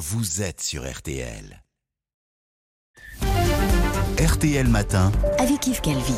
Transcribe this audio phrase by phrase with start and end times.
[0.00, 1.62] vous êtes sur RTL.
[4.18, 5.12] RTL Matin.
[5.38, 6.14] Avec Yves Calvi.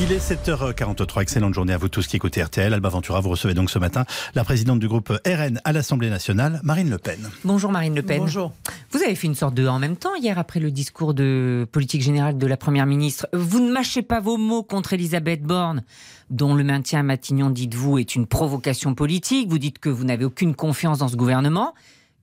[0.00, 1.20] Il est 7h43.
[1.20, 2.72] Excellente journée à vous tous qui écoutez RTL.
[2.72, 6.60] Alba Ventura, vous recevez donc ce matin la présidente du groupe RN à l'Assemblée nationale,
[6.62, 7.28] Marine Le Pen.
[7.44, 8.20] Bonjour Marine Le Pen.
[8.20, 8.54] Bonjour.
[8.92, 12.00] Vous avez fait une sorte de en même temps hier après le discours de politique
[12.00, 13.28] générale de la Première ministre.
[13.34, 15.84] Vous ne mâchez pas vos mots contre Elisabeth Borne,
[16.30, 19.50] dont le maintien à Matignon, dites-vous, est une provocation politique.
[19.50, 21.74] Vous dites que vous n'avez aucune confiance dans ce gouvernement.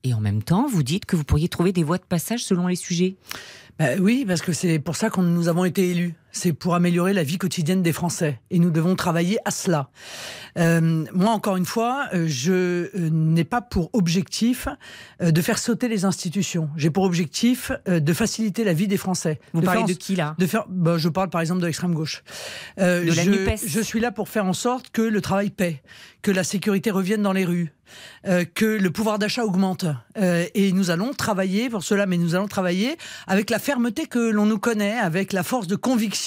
[0.05, 2.67] Et en même temps, vous dites que vous pourriez trouver des voies de passage selon
[2.67, 3.15] les sujets.
[3.79, 6.13] Ben oui, parce que c'est pour ça que nous avons été élus.
[6.37, 8.41] C'est pour améliorer la vie quotidienne des Français.
[8.51, 9.89] Et nous devons travailler à cela.
[10.57, 14.67] Euh, moi, encore une fois, euh, je euh, n'ai pas pour objectif
[15.21, 16.69] euh, de faire sauter les institutions.
[16.75, 19.39] J'ai pour objectif de faciliter la vie des Français.
[19.53, 20.35] Vous de parlez en- de qui là?
[20.37, 22.21] De faire, bah, je parle par exemple de l'extrême gauche.
[22.79, 23.61] Euh, De la je, NUPES.
[23.65, 25.81] je suis là pour faire en sorte que le travail paie,
[26.21, 27.71] que la sécurité revienne dans les rues,
[28.27, 29.85] euh, que le pouvoir d'achat augmente.
[30.17, 34.19] Euh, et nous allons travailler pour cela, mais nous allons travailler avec la fermeté que
[34.19, 36.24] l'on nous connaît, avec la force de conviction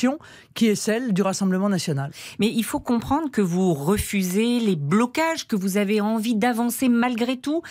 [0.54, 2.10] qui est celle du Rassemblement national.
[2.38, 7.36] Mais il faut comprendre que vous refusez les blocages, que vous avez envie d'avancer malgré
[7.36, 7.62] tout.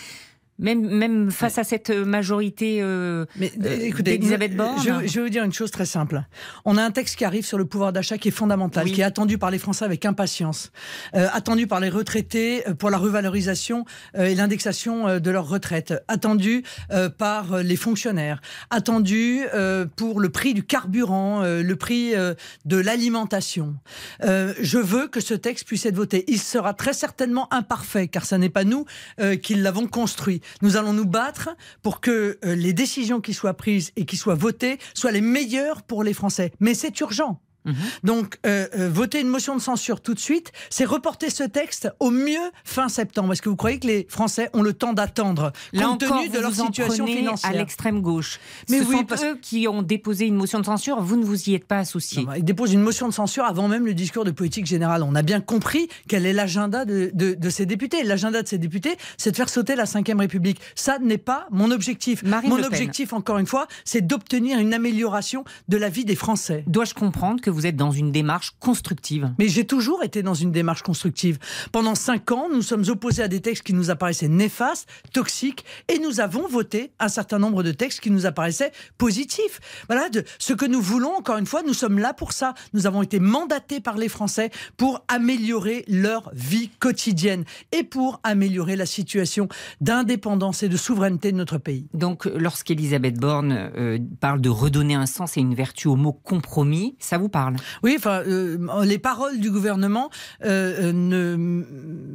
[0.60, 4.76] Même, même face à cette majorité euh, Mais euh, écoutez, d'Elisabeth Borne.
[4.82, 6.22] je, je vais vous dire une chose très simple.
[6.64, 8.92] On a un texte qui arrive sur le pouvoir d'achat qui est fondamental, Oui.
[8.92, 10.72] qui est attendu par les Français avec impatience,
[11.14, 13.84] euh, attendu par les retraités euh, pour la revalorisation
[14.16, 19.86] euh, et l'indexation euh, de leurs retraites, attendu euh, par euh, les fonctionnaires, attendu euh,
[19.94, 22.34] pour le prix du carburant, euh, le prix euh,
[22.64, 23.76] de l'alimentation.
[24.24, 26.24] Euh, je veux que ce texte puisse être voté.
[26.26, 28.86] Il sera très certainement imparfait, car ce n'est pas nous
[29.20, 30.40] euh, qui l'avons construit.
[30.62, 31.50] Nous allons nous battre
[31.82, 35.82] pour que euh, les décisions qui soient prises et qui soient votées soient les meilleures
[35.82, 36.52] pour les Français.
[36.60, 37.40] Mais c'est urgent.
[37.64, 37.74] Mhm.
[38.04, 41.90] Donc, euh, euh, voter une motion de censure tout de suite, c'est reporter ce texte
[42.00, 43.32] au mieux fin septembre.
[43.32, 46.38] Est-ce que vous croyez que les Français ont le temps d'attendre, compte encore, tenu de
[46.38, 48.38] leur vous en situation prenez financière à l'extrême gauche.
[48.70, 51.00] Mais Ce oui, sont parce- eux qui ont déposé une motion de censure.
[51.00, 52.24] Vous ne vous y êtes pas associé.
[52.24, 55.02] Bah, il dépose une motion de censure avant même le discours de politique générale.
[55.02, 58.02] On a bien compris quel est l'agenda de, de, de ces députés.
[58.04, 60.60] L'agenda de ces députés, c'est de faire sauter la Ve République.
[60.74, 62.22] Ça n'est pas mon objectif.
[62.22, 66.64] Marine mon objectif, encore une fois, c'est d'obtenir une amélioration de la vie des Français.
[66.66, 70.52] Dois-je comprendre que vous êtes dans une démarche constructive Mais j'ai toujours été dans une
[70.52, 71.38] démarche constructive.
[71.72, 75.98] Pendant cinq ans, nous sommes opposés à des textes qui nous apparaissaient néfastes, toxiques, et
[75.98, 79.60] nous avons voté un certain nombre de textes qui nous apparaissaient positifs.
[79.88, 82.54] Voilà, de, ce que nous voulons, encore une fois, nous sommes là pour ça.
[82.72, 88.76] Nous avons été mandatés par les Français pour améliorer leur vie quotidienne et pour améliorer
[88.76, 89.48] la situation
[89.80, 91.86] d'indépendance et de souveraineté de notre pays.
[91.94, 96.96] Donc, lorsqu'Elisabeth Borne euh, parle de redonner un sens et une vertu au mot compromis,
[96.98, 97.37] ça vous parle
[97.82, 100.10] Oui, enfin, euh, les paroles du gouvernement
[100.44, 101.36] euh, euh, ne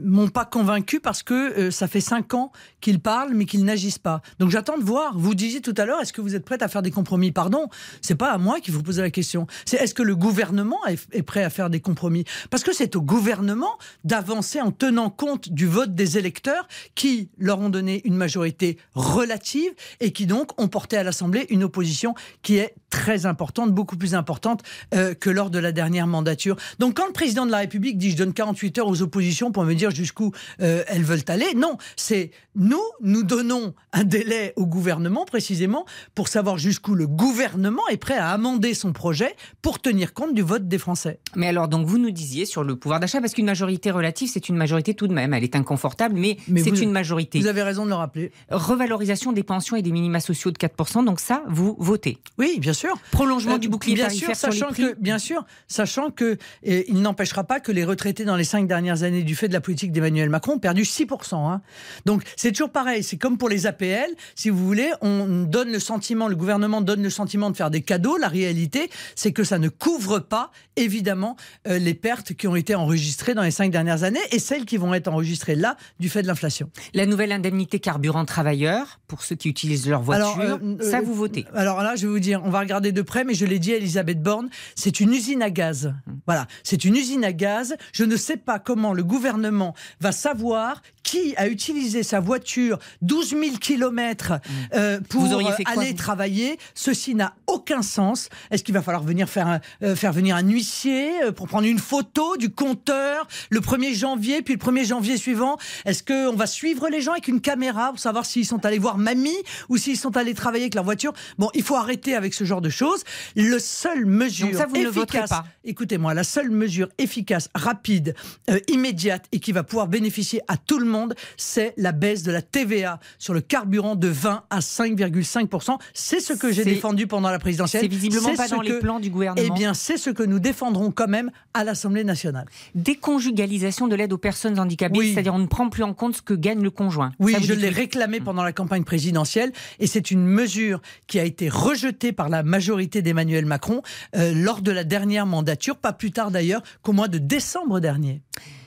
[0.06, 2.52] m'ont pas convaincu parce que ça fait cinq ans
[2.82, 4.22] qu'ils parlent mais qu'ils n'agissent pas.
[4.40, 5.18] Donc j'attends de voir.
[5.18, 7.32] Vous disiez tout à l'heure, est-ce que vous êtes prête à faire des compromis?
[7.32, 7.68] Pardon,
[8.02, 9.48] c'est pas à moi qu'il faut poser la question.
[9.66, 12.26] C'est est-ce que le gouvernement est, est prêt à faire des compromis?
[12.50, 17.60] Parce que c'est au gouvernement d'avancer en tenant compte du vote des électeurs qui leur
[17.60, 22.58] ont donné une majorité relative et qui donc ont porté à l'Assemblée une opposition qui
[22.58, 24.62] est très importante, beaucoup plus importante
[24.94, 26.56] euh, que lors de la dernière mandature.
[26.80, 29.64] Donc quand le président de la République dit je donne 48 heures aux oppositions pour
[29.64, 30.32] me dire jusqu'où
[30.62, 35.86] euh, elles veulent aller, non, c'est nous, nous donnons un délai au gouvernement précisément
[36.16, 40.42] pour savoir jusqu'où le gouvernement est prêt à amender son projet pour tenir compte du
[40.42, 41.20] vote des Français.
[41.36, 44.50] Mais alors, donc, vous nous disiez sur le pouvoir d'achat, parce qu'une majorité relative, c'est
[44.50, 45.34] une majorité tout de même.
[45.34, 47.40] Elle est inconfortable, mais, Mais c'est une majorité.
[47.40, 48.32] Vous avez raison de le rappeler.
[48.50, 52.18] Revalorisation des pensions et des minima sociaux de 4%, donc ça, vous votez.
[52.38, 52.96] Oui, bien sûr.
[53.12, 54.84] Prolongement Euh, du bouclier bien tarifaire sûr, sur les sachant prix.
[54.84, 59.04] que, bien sûr, sachant que il n'empêchera pas que les retraités dans les cinq dernières
[59.04, 61.36] années du fait de la politique d'Emmanuel Macron ont perdu 6%.
[61.36, 61.62] hein.
[62.06, 65.80] Donc c'est toujours pareil, c'est comme pour les APL, si vous voulez, on donne le
[65.80, 68.18] sentiment, le gouvernement donne le sentiment de faire des cadeaux.
[68.18, 71.36] La réalité, c'est que ça ne couvre pas, évidemment,
[71.68, 74.78] euh, les pertes qui ont été enregistrées dans les cinq dernières années et celles qui
[74.78, 76.70] vont être enregistrées là du fait de l'inflation.
[76.94, 81.02] La nouvelle indemnité carburant travailleur, pour ceux qui utilisent leur voiture, Alors, euh, ça, euh,
[81.02, 81.46] vous votez?
[81.54, 83.74] Alors là, je vais vous dire, on va regarder de près, mais je l'ai dit
[83.74, 85.94] à Elisabeth Borne, c'est une usine à gaz.
[86.26, 87.76] Voilà, c'est une usine à gaz.
[87.92, 93.30] Je ne sais pas comment le gouvernement va savoir qui a utilisé sa voiture 12
[93.32, 94.34] 000 kilomètres
[94.74, 96.58] euh, pour auriez euh, fait quoi, aller vous travailler.
[96.76, 98.30] Ceci n'a aucun sens.
[98.52, 101.68] Est-ce qu'il va falloir venir faire, un- euh, faire venir un huissier euh, pour prendre
[101.68, 105.58] une photo du compteur le 1er janvier, puis le 1er janvier suivant?
[105.86, 108.98] Est-ce qu'on va suivre les gens avec une caméra pour savoir s'ils sont allés voir
[108.98, 109.36] mamie
[109.70, 111.14] ou s'ils sont allés travailler avec leur voiture?
[111.38, 113.04] Bon, il faut arrêter avec ce genre de choses.
[113.36, 115.46] Le seul mesure Donc ça, vous ne voterai efficace, pas.
[115.66, 118.16] écoutez-moi, la seule mesure efficace, rapide,
[118.50, 122.32] euh, immédiate et qui va pouvoir bénéficier à tout le monde, c'est la baisse de
[122.32, 125.78] la TVA sur le carburant de 20 à 5,5%.
[125.94, 127.82] C'est ce que j'ai défendu pendant la présidentielle.
[127.84, 129.48] C'est visiblement pas ce dans les que- plans du gouvernement.
[129.56, 132.46] Eh bien, c'est ce que nous défendrons quand même à l'Assemblée nationale.
[132.76, 135.12] Déconjugalisation de l'aide aux personnes handicapées, Oui.
[135.14, 137.12] c'est-à-dire on ne prend plus en compte ce que gagne le conjoint.
[137.20, 141.24] Oui, Ça je l'ai réclamé pendant la campagne présidentielle et c'est une mesure qui a
[141.26, 143.82] été rejetée par la majorité d'Emmanuel Macron
[144.16, 148.22] euh, lors de la dernière mandature, pas plus tard d'ailleurs qu'au mois de décembre dernier.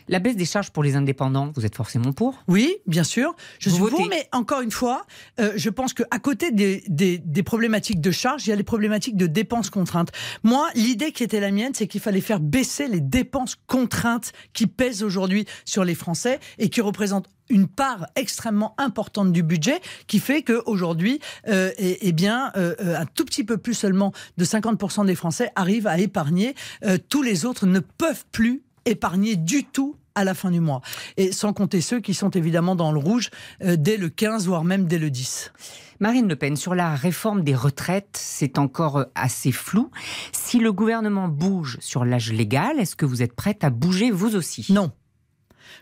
[0.09, 3.35] La baisse des charges pour les indépendants, vous êtes forcément pour Oui, bien sûr.
[3.59, 3.97] Je Vous suis votez.
[3.97, 5.05] pour, mais encore une fois,
[5.41, 8.63] euh, je pense qu'à côté des, des, des problématiques de charges, il y a les
[8.63, 10.11] problématiques de dépenses contraintes.
[10.43, 14.67] Moi, l'idée qui était la mienne, c'est qu'il fallait faire baisser les dépenses contraintes qui
[14.67, 20.19] pèsent aujourd'hui sur les Français et qui représentent une part extrêmement importante du budget qui
[20.19, 24.45] fait qu'aujourd'hui, euh, eh, eh bien, euh, euh, un tout petit peu plus seulement de
[24.45, 26.55] 50% des Français arrivent à épargner.
[26.85, 30.81] Euh, tous les autres ne peuvent plus épargner du tout à la fin du mois.
[31.17, 33.31] Et sans compter ceux qui sont évidemment dans le rouge
[33.63, 35.53] euh, dès le 15, voire même dès le 10.
[36.01, 39.91] Marine Le Pen, sur la réforme des retraites, c'est encore euh, assez flou.
[40.33, 44.37] Si le gouvernement bouge sur l'âge légal, est-ce que vous êtes prête à bouger vous
[44.37, 44.67] aussi?
[44.71, 44.91] Non.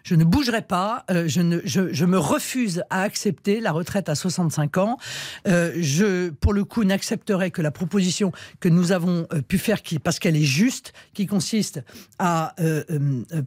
[0.03, 1.05] Je ne bougerai pas.
[1.11, 4.99] euh, je, me refuse à accepter la retraite à 65 ans.
[5.47, 9.83] Euh, je, pour le coup, n'accepterai que la proposition que nous avons euh, pu faire,
[9.83, 11.83] qui, parce qu'elle est juste, qui consiste
[12.19, 12.55] à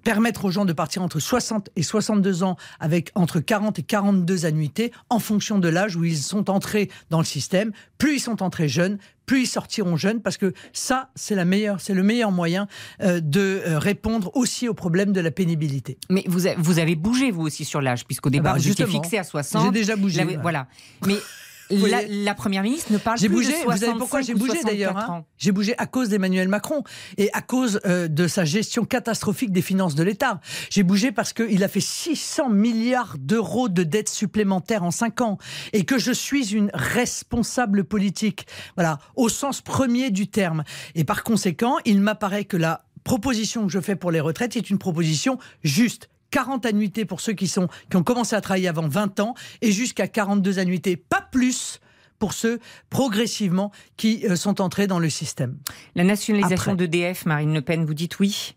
[0.03, 4.45] permettre aux gens de partir entre 60 et 62 ans avec entre 40 et 42
[4.45, 7.71] annuités en fonction de l'âge où ils sont entrés dans le système.
[7.97, 8.97] Plus ils sont entrés jeunes,
[9.27, 12.67] plus ils sortiront jeunes, parce que ça, c'est la meilleure, c'est le meilleur moyen
[13.03, 15.99] euh, de euh, répondre aussi au problème de la pénibilité.
[16.09, 18.85] Mais vous, a- vous avez bougé vous aussi sur l'âge, puisqu'au départ bah, vous étiez
[18.87, 19.65] fixé à 60.
[19.65, 20.21] J'ai déjà bougé.
[20.21, 20.37] Là, ouais.
[20.41, 20.67] Voilà.
[21.05, 21.17] Mais
[21.69, 24.33] la, la première ministre ne parle J'ai plus bougé, de vous 65 savez pourquoi j'ai
[24.33, 25.25] ou bougé 64 d'ailleurs hein?
[25.37, 26.83] J'ai bougé à cause d'Emmanuel Macron
[27.17, 30.39] et à cause euh, de sa gestion catastrophique des finances de l'État.
[30.69, 35.37] J'ai bougé parce qu'il a fait 600 milliards d'euros de dettes supplémentaires en 5 ans
[35.73, 40.63] et que je suis une responsable politique, voilà, au sens premier du terme.
[40.95, 44.69] Et par conséquent, il m'apparaît que la proposition que je fais pour les retraites est
[44.69, 46.09] une proposition juste.
[46.31, 49.71] 40 annuités pour ceux qui, sont, qui ont commencé à travailler avant 20 ans et
[49.71, 51.79] jusqu'à 42 annuités, pas plus
[52.19, 52.59] pour ceux
[52.89, 55.57] progressivement qui euh, sont entrés dans le système.
[55.95, 58.55] La nationalisation d'EDF, Marine Le Pen, vous dites oui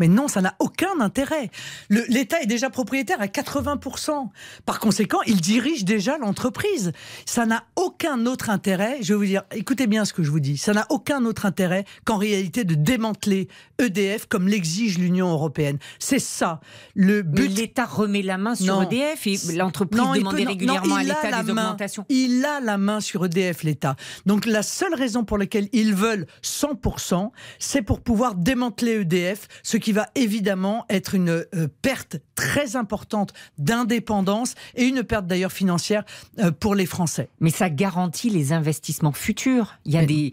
[0.00, 1.50] Mais non, ça n'a aucun intérêt.
[1.90, 4.28] L'État est déjà propriétaire à 80%.
[4.66, 6.92] Par conséquent, il dirige déjà l'entreprise.
[7.26, 10.40] Ça n'a aucun autre intérêt, je vais vous dire, écoutez bien ce que je vous
[10.40, 13.48] dis, ça n'a aucun autre intérêt qu'en réalité de démanteler
[13.78, 15.78] EDF comme l'exige l'Union européenne.
[15.98, 16.60] C'est ça
[16.94, 17.48] le but.
[17.48, 18.88] l'État remet la main sur Non.
[18.88, 21.64] EDF et l'entreprise non, régulièrement non, à il a l'État la des main.
[21.64, 22.06] augmentations.
[22.08, 23.96] Il a la main sur EDF, l'État.
[24.26, 29.76] Donc la seule raison pour laquelle ils veulent 100%, c'est pour pouvoir démanteler EDF, ce
[29.76, 36.04] qui va évidemment être une euh, perte très importante d'indépendance et une perte d'ailleurs financière
[36.38, 37.28] euh, pour les Français.
[37.40, 39.74] Mais ça garantit les investissements futurs.
[39.84, 40.32] Il y a Mais- des.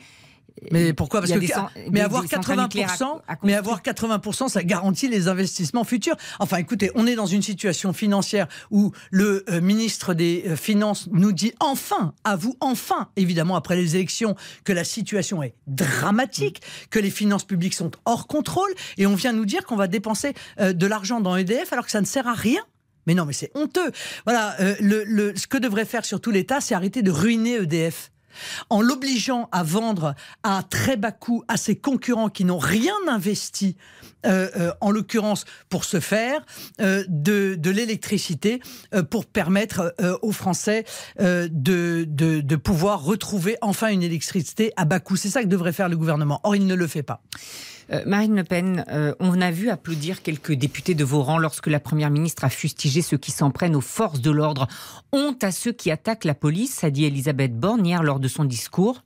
[0.71, 1.19] Mais pourquoi?
[1.21, 4.47] Parce que des mais des- avoir des centrales nucléaires à- 80%, à mais avoir 80%,
[4.49, 6.15] ça garantit les investissements futurs.
[6.39, 11.07] Enfin, écoutez, on est dans une situation financière où le euh, ministre des euh, Finances
[11.11, 16.99] nous dit enfin, avoue enfin, évidemment après les élections, que la situation est dramatique, que
[16.99, 20.73] les finances publiques sont hors contrôle, et on vient nous dire qu'on va dépenser euh,
[20.73, 22.61] de l'argent dans EDF alors que ça ne sert à rien.
[23.05, 23.91] Mais non, mais c'est honteux.
[24.25, 28.11] Voilà, le, le- ce que devrait faire surtout l'État, c'est arrêter de ruiner EDF
[28.69, 33.75] en l'obligeant à vendre à très bas coût à ses concurrents qui n'ont rien investi,
[34.25, 36.45] euh, euh, en l'occurrence pour se faire,
[36.81, 38.61] euh, de, l'électricité
[39.09, 40.85] pour permettre aux Français
[41.19, 45.17] de, de, de pouvoir retrouver enfin une électricité à bas coût.
[45.17, 46.39] C'est ça que devrait faire le gouvernement.
[46.43, 47.21] Or, il ne le fait pas.
[47.91, 51.67] Euh, Marine Le Pen, euh, on a vu applaudir quelques députés de vos rangs lorsque
[51.67, 54.67] la Première ministre a fustigé ceux qui s'en prennent aux forces de l'ordre.
[55.11, 59.03] Honte à ceux qui attaquent la police, a dit Elisabeth Borne lors de son discours.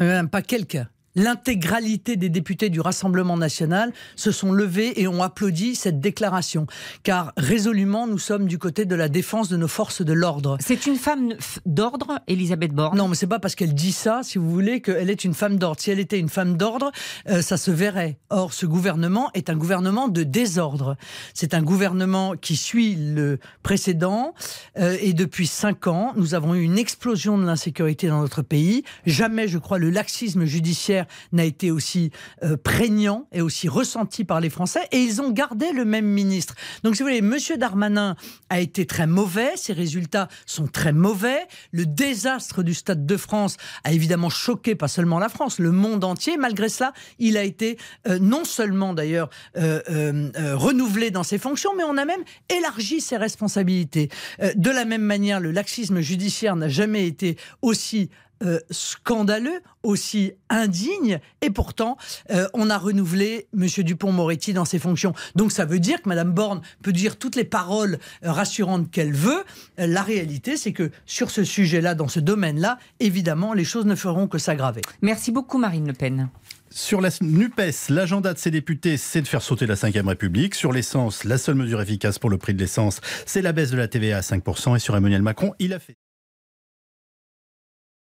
[0.00, 0.78] Euh, pas quelques.
[1.16, 6.66] L'intégralité des députés du Rassemblement national se sont levés et ont applaudi cette déclaration.
[7.02, 10.58] Car résolument, nous sommes du côté de la défense de nos forces de l'ordre.
[10.60, 11.32] C'est une femme
[11.64, 12.98] d'ordre, Elisabeth Borne?
[12.98, 15.56] Non, mais c'est pas parce qu'elle dit ça, si vous voulez, qu'elle est une femme
[15.56, 15.80] d'ordre.
[15.80, 16.92] Si elle était une femme d'ordre,
[17.30, 18.18] euh, ça se verrait.
[18.28, 20.96] Or, ce gouvernement est un gouvernement de désordre.
[21.32, 24.34] C'est un gouvernement qui suit le précédent.
[24.78, 28.84] euh, et depuis cinq ans, nous avons eu une explosion de l'insécurité dans notre pays.
[29.06, 32.10] Jamais, je crois, le laxisme judiciaire n'a été aussi
[32.42, 34.88] euh, prégnant et aussi ressenti par les Français.
[34.92, 36.54] Et ils ont gardé le même ministre.
[36.82, 38.16] Donc, si vous voulez, Monsieur Darmanin
[38.48, 39.52] a été très mauvais.
[39.56, 41.46] Ses résultats sont très mauvais.
[41.72, 46.04] Le désastre du Stade de France a évidemment choqué pas seulement la France, le monde
[46.04, 46.36] entier.
[46.36, 51.84] Malgré cela, il a été euh, non seulement d'ailleurs euh, renouvelé dans ses fonctions, mais
[51.84, 54.10] on a même élargi ses responsabilités.
[54.54, 58.10] de la même manière, le laxisme judiciaire n'a jamais été aussi
[58.44, 61.96] euh, scandaleux, aussi indigne, et pourtant
[62.30, 63.66] euh, on a renouvelé M.
[63.66, 65.14] Dupont-Moretti dans ses fonctions.
[65.36, 69.12] Donc ça veut dire que Mme Borne peut dire toutes les paroles euh, rassurantes qu'elle
[69.12, 69.42] veut.
[69.78, 74.26] la réalité, c'est que sur ce sujet-là, dans ce domaine-là, évidemment, les choses ne feront
[74.28, 74.82] que s'aggraver.
[75.00, 76.28] Merci beaucoup, Marine Le Pen.
[76.70, 80.54] Sur la NUPES, l'agenda de ces députés, c'est de faire sauter la 5ème République.
[80.54, 83.78] Sur l'essence, la seule mesure efficace pour le prix de l'essence, c'est la baisse de
[83.78, 84.76] la TVA à 5%.
[84.76, 85.96] Et sur Emmanuel Macron, il a fait.